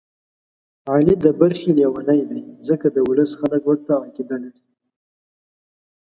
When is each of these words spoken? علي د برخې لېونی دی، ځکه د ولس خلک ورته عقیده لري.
علي 0.91 1.15
د 1.25 1.27
برخې 1.39 1.69
لېونی 1.77 2.21
دی، 2.29 2.41
ځکه 2.67 2.87
د 2.95 2.97
ولس 3.09 3.31
خلک 3.39 3.61
ورته 3.65 3.91
عقیده 4.03 4.37
لري. 4.43 4.63